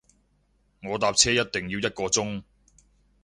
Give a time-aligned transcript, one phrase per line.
[0.81, 2.41] 我搭車一定要一個鐘